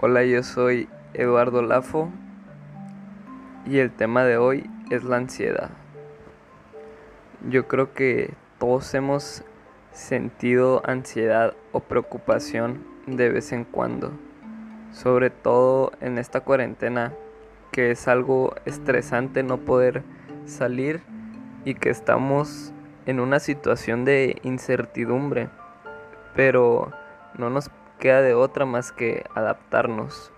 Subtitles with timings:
[0.00, 2.08] Hola, yo soy Eduardo Lafo
[3.66, 5.70] y el tema de hoy es la ansiedad.
[7.48, 9.42] Yo creo que todos hemos
[9.90, 14.12] sentido ansiedad o preocupación de vez en cuando,
[14.92, 17.12] sobre todo en esta cuarentena,
[17.72, 20.04] que es algo estresante no poder
[20.44, 21.02] salir
[21.64, 22.72] y que estamos
[23.06, 25.48] en una situación de incertidumbre,
[26.36, 26.92] pero
[27.36, 30.32] no nos queda de otra más que adaptarnos.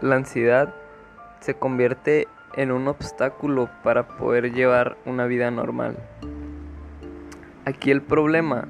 [0.00, 0.74] La ansiedad
[1.40, 5.96] se convierte en un obstáculo para poder llevar una vida normal.
[7.64, 8.66] Aquí el problema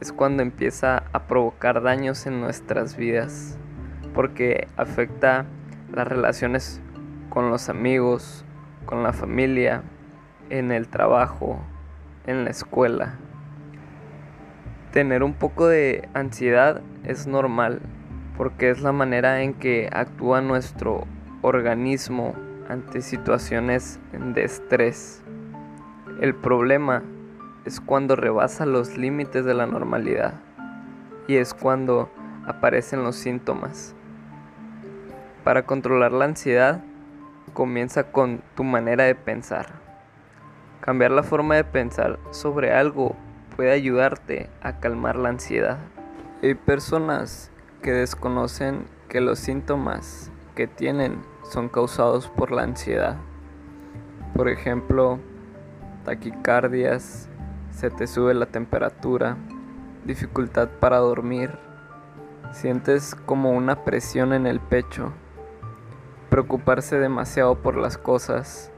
[0.00, 3.58] es cuando empieza a provocar daños en nuestras vidas,
[4.14, 5.46] porque afecta
[5.92, 6.80] las relaciones
[7.28, 8.44] con los amigos,
[8.86, 9.82] con la familia,
[10.50, 11.58] en el trabajo,
[12.26, 13.18] en la escuela.
[14.94, 17.80] Tener un poco de ansiedad es normal
[18.36, 21.04] porque es la manera en que actúa nuestro
[21.42, 22.36] organismo
[22.68, 25.20] ante situaciones de estrés.
[26.20, 27.02] El problema
[27.64, 30.34] es cuando rebasa los límites de la normalidad
[31.26, 32.08] y es cuando
[32.46, 33.96] aparecen los síntomas.
[35.42, 36.84] Para controlar la ansiedad,
[37.52, 39.66] comienza con tu manera de pensar.
[40.80, 43.16] Cambiar la forma de pensar sobre algo
[43.56, 45.78] puede ayudarte a calmar la ansiedad.
[46.42, 47.50] Hay personas
[47.82, 53.16] que desconocen que los síntomas que tienen son causados por la ansiedad.
[54.34, 55.18] Por ejemplo,
[56.04, 57.28] taquicardias,
[57.70, 59.36] se te sube la temperatura,
[60.04, 61.58] dificultad para dormir,
[62.52, 65.12] sientes como una presión en el pecho,
[66.30, 68.70] preocuparse demasiado por las cosas,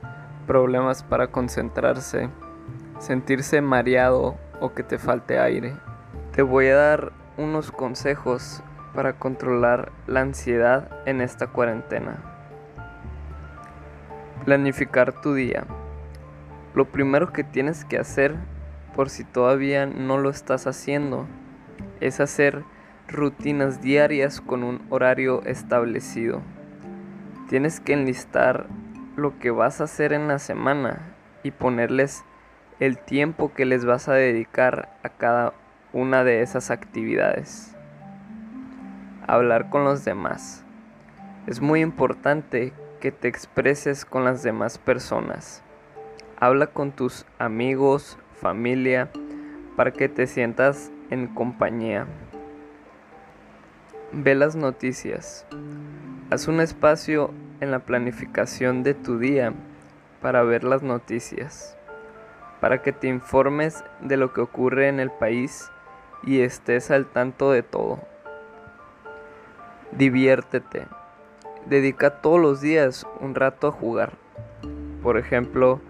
[0.47, 2.31] problemas para concentrarse,
[2.99, 5.75] sentirse mareado o que te falte aire.
[6.33, 8.63] Te voy a dar unos consejos
[8.95, 12.17] para controlar la ansiedad en esta cuarentena.
[14.45, 15.65] Planificar tu día.
[16.75, 18.35] Lo primero que tienes que hacer,
[18.95, 21.27] por si todavía no lo estás haciendo,
[22.01, 22.65] es hacer
[23.09, 26.43] rutinas diarias con un horario establecido.
[27.49, 28.67] Tienes que enlistar
[29.17, 32.25] lo que vas a hacer en la semana y ponerles
[32.79, 35.55] el tiempo que les vas a dedicar a cada
[35.93, 37.75] una de esas actividades.
[39.27, 40.63] Hablar con los demás.
[41.47, 45.63] Es muy importante que te expreses con las demás personas.
[46.39, 49.09] Habla con tus amigos, familia,
[49.77, 52.07] para que te sientas en compañía.
[54.13, 55.47] Ve las noticias.
[56.31, 59.55] Haz un espacio en la planificación de tu día
[60.21, 61.77] para ver las noticias,
[62.61, 65.71] para que te informes de lo que ocurre en el país
[66.23, 68.01] y estés al tanto de todo.
[69.93, 70.87] Diviértete.
[71.67, 74.13] Dedica todos los días un rato a jugar.
[75.03, 75.81] Por ejemplo,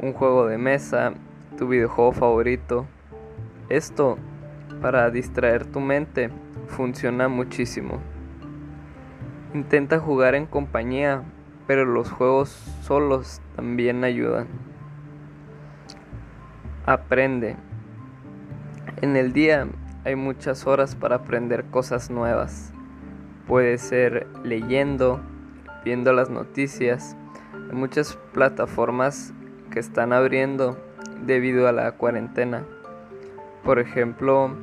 [0.00, 1.14] un juego de mesa,
[1.56, 2.86] tu videojuego favorito.
[3.68, 4.18] Esto,
[4.80, 6.30] para distraer tu mente,
[6.68, 8.00] funciona muchísimo.
[9.54, 11.22] Intenta jugar en compañía,
[11.66, 12.50] pero los juegos
[12.82, 14.65] solos también ayudan.
[16.86, 17.56] Aprende.
[19.02, 19.66] En el día
[20.04, 22.72] hay muchas horas para aprender cosas nuevas.
[23.48, 25.20] Puede ser leyendo,
[25.84, 27.16] viendo las noticias.
[27.52, 29.34] Hay muchas plataformas
[29.72, 30.78] que están abriendo
[31.26, 32.62] debido a la cuarentena.
[33.64, 34.56] Por ejemplo,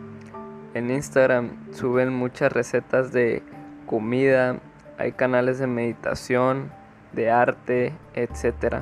[0.74, 3.44] en Instagram suben muchas recetas de
[3.86, 4.60] comida,
[4.98, 6.72] hay canales de meditación,
[7.12, 8.78] de arte, etc.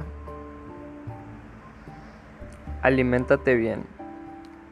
[2.81, 3.83] Aliméntate bien.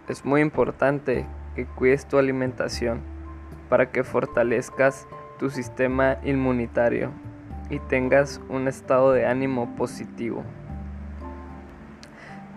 [0.08, 3.02] Es muy importante que cuides tu alimentación
[3.70, 7.12] para que fortalezcas tu sistema inmunitario
[7.70, 10.44] y tengas un estado de ánimo positivo.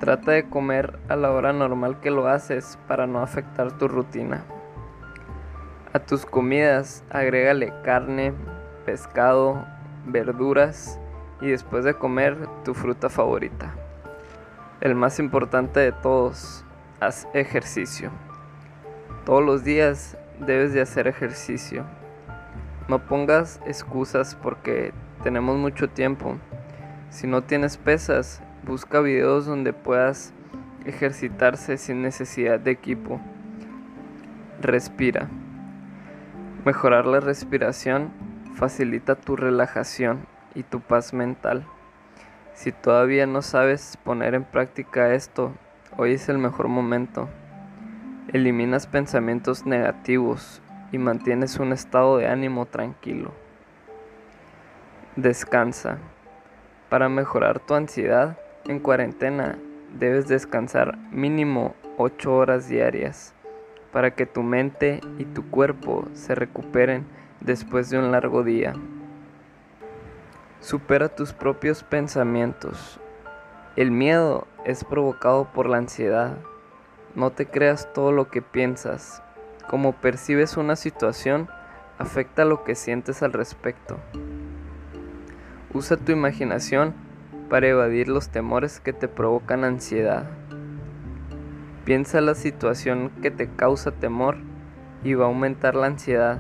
[0.01, 4.45] Trata de comer a la hora normal que lo haces para no afectar tu rutina.
[5.93, 8.33] A tus comidas agrégale carne,
[8.87, 9.67] pescado,
[10.07, 10.99] verduras
[11.43, 13.75] y después de comer tu fruta favorita.
[14.83, 16.65] El más importante de todos,
[16.99, 18.11] haz ejercicio.
[19.25, 21.85] Todos los días debes de hacer ejercicio.
[22.89, 24.93] No pongas excusas porque
[25.23, 26.37] tenemos mucho tiempo.
[27.11, 30.35] Si no tienes pesas, busca videos donde puedas
[30.85, 33.21] ejercitarse sin necesidad de equipo.
[34.61, 35.29] Respira.
[36.65, 38.11] Mejorar la respiración
[38.57, 40.27] facilita tu relajación
[40.57, 41.65] y tu paz mental.
[42.55, 45.53] Si todavía no sabes poner en práctica esto,
[45.97, 47.29] hoy es el mejor momento.
[48.33, 50.61] Eliminas pensamientos negativos
[50.93, 53.33] y mantienes un estado de ánimo tranquilo.
[55.17, 55.99] Descansa.
[56.89, 59.59] Para mejorar tu ansiedad en cuarentena
[59.99, 63.35] debes descansar mínimo 8 horas diarias
[63.93, 67.07] para que tu mente y tu cuerpo se recuperen
[67.41, 68.75] después de un largo día.
[70.63, 73.01] Supera tus propios pensamientos.
[73.75, 76.39] El miedo es provocado por la ansiedad.
[77.17, 79.25] No te creas todo lo que piensas.
[79.69, 81.49] Como percibes una situación,
[81.99, 83.99] afecta lo que sientes al respecto.
[85.75, 86.95] Usa tu imaginación
[87.51, 90.31] para evadir los temores que te provocan ansiedad.
[91.85, 94.37] Piensa la situación que te causa temor
[95.03, 96.39] y va a aumentar la ansiedad.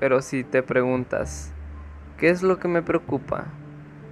[0.00, 1.52] Pero si te preguntas,
[2.16, 3.46] ¿qué es lo que me preocupa?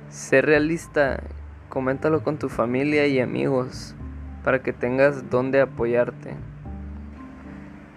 [0.09, 1.23] Sé realista,
[1.69, 3.95] coméntalo con tu familia y amigos
[4.43, 6.35] para que tengas donde apoyarte.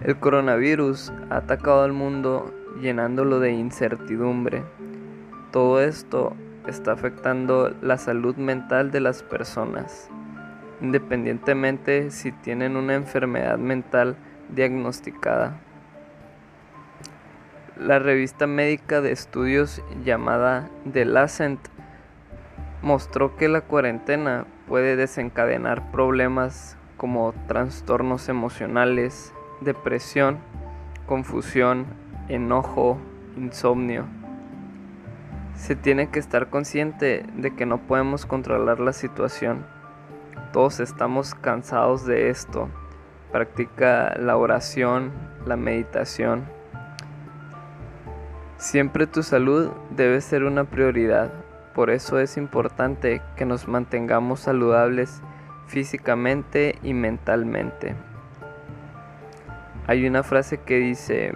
[0.01, 4.63] El coronavirus ha atacado al mundo llenándolo de incertidumbre.
[5.51, 6.35] Todo esto
[6.67, 10.09] está afectando la salud mental de las personas
[10.81, 14.15] independientemente si tienen una enfermedad mental
[14.49, 15.59] diagnosticada.
[17.79, 21.59] La revista médica de estudios llamada The Lancet
[22.81, 30.39] mostró que la cuarentena puede desencadenar problemas como trastornos emocionales, depresión,
[31.05, 31.85] confusión,
[32.29, 32.97] enojo,
[33.35, 34.05] insomnio.
[35.55, 39.65] Se tiene que estar consciente de que no podemos controlar la situación
[40.51, 42.69] todos estamos cansados de esto.
[43.31, 45.11] Practica la oración,
[45.45, 46.45] la meditación.
[48.57, 51.31] Siempre tu salud debe ser una prioridad.
[51.75, 55.21] Por eso es importante que nos mantengamos saludables
[55.67, 57.93] físicamente y mentalmente.
[59.85, 61.33] Hay una frase que dice,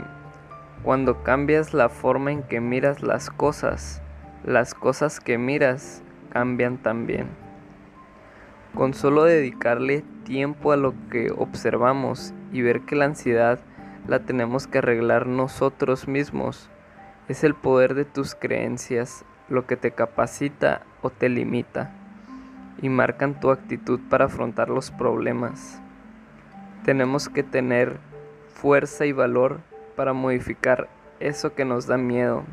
[0.82, 4.02] cuando cambias la forma en que miras las cosas,
[4.44, 6.02] las cosas que miras
[6.32, 7.28] cambian también.
[8.74, 13.60] Con solo dedicarle tiempo a lo que observamos y ver que la ansiedad
[14.08, 16.72] la tenemos que arreglar nosotros mismos,
[17.32, 21.94] es el poder de tus creencias lo que te capacita o te limita
[22.82, 25.82] y marcan tu actitud para afrontar los problemas.
[26.84, 28.00] Tenemos que tener
[28.54, 29.62] fuerza y valor
[29.96, 30.90] para modificar
[31.22, 32.44] eso que nos da miedo.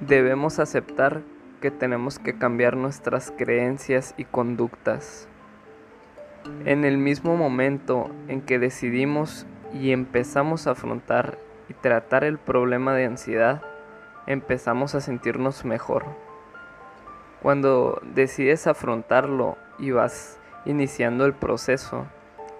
[0.00, 1.22] Debemos aceptar
[1.60, 5.28] que tenemos que cambiar nuestras creencias y conductas.
[6.64, 11.38] En el mismo momento en que decidimos y empezamos a afrontar
[11.70, 13.62] y tratar el problema de ansiedad,
[14.26, 16.04] empezamos a sentirnos mejor.
[17.42, 22.06] Cuando decides afrontarlo y vas iniciando el proceso,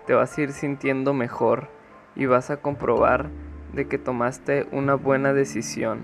[0.06, 1.66] te vas a ir sintiendo mejor
[2.14, 3.30] y vas a comprobar
[3.72, 6.02] de que tomaste una buena decisión.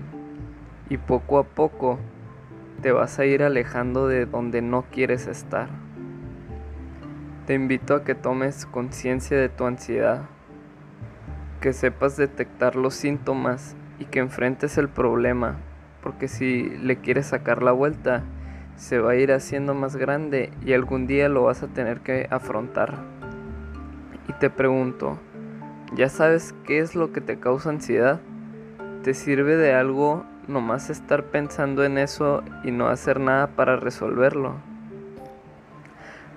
[0.89, 1.99] Y poco a poco
[2.81, 5.69] te vas a ir alejando de donde no quieres estar.
[7.45, 10.23] Te invito a que tomes conciencia de tu ansiedad,
[11.59, 15.57] que sepas detectar los síntomas y que enfrentes el problema,
[16.01, 18.23] porque si le quieres sacar la vuelta,
[18.75, 22.27] se va a ir haciendo más grande y algún día lo vas a tener que
[22.29, 22.95] afrontar.
[24.27, 25.17] Y te pregunto,
[25.95, 28.19] ¿ya sabes qué es lo que te causa ansiedad?
[29.03, 34.55] ¿Te sirve de algo nomás estar pensando en eso y no hacer nada para resolverlo.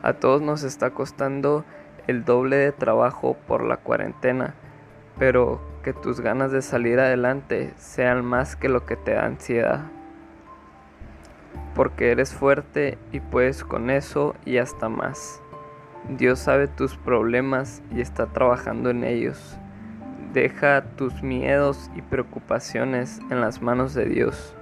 [0.02, 1.64] A todos nos está costando
[2.06, 4.54] el doble de trabajo por la cuarentena,
[5.20, 9.82] pero que tus ganas de salir adelante sean más que lo que te da ansiedad.
[11.74, 15.42] Porque eres fuerte y puedes con eso y hasta más.
[16.08, 19.58] Dios sabe tus problemas y está trabajando en ellos.
[20.32, 24.56] Deja tus miedos y preocupaciones en las manos de Dios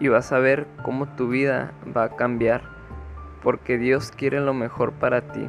[0.00, 2.62] y vas a ver cómo tu vida va a cambiar
[3.42, 5.46] porque Dios quiere lo mejor para ti.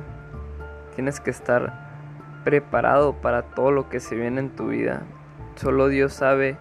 [0.93, 1.84] Tienes que estar
[2.45, 5.01] preparado para todo lo que se viene en tu vida.
[5.55, 6.57] Solo Dios sabe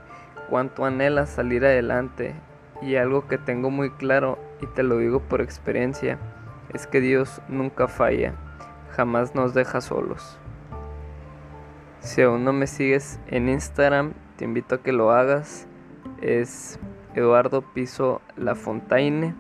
[0.51, 2.35] cuánto anhelas salir adelante
[2.83, 6.19] y algo que tengo muy claro y te lo digo por experiencia
[6.73, 8.35] es que Dios nunca falla,
[8.91, 10.39] jamás nos deja solos.
[12.01, 15.67] Si aún no me sigues en Instagram, te invito a que lo hagas.
[16.21, 16.79] Es
[17.15, 19.35] Eduardo Piso La Fontaine.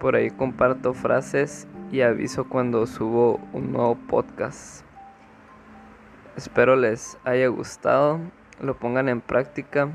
[0.00, 4.84] Por ahí comparto frases y aviso cuando subo un nuevo podcast.
[6.36, 8.18] Espero les haya gustado,
[8.60, 9.90] lo pongan en práctica.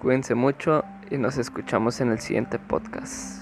[0.00, 3.41] Cuídense mucho y nos escuchamos en el siguiente podcast.